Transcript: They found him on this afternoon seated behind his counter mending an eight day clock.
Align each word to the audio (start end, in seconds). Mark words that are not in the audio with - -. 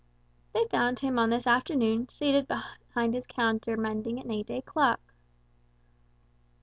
They 0.51 0.65
found 0.65 0.97
him 0.97 1.19
on 1.19 1.29
this 1.29 1.45
afternoon 1.45 2.09
seated 2.09 2.47
behind 2.47 3.13
his 3.13 3.27
counter 3.27 3.77
mending 3.77 4.17
an 4.17 4.31
eight 4.31 4.47
day 4.47 4.61
clock. 4.63 5.13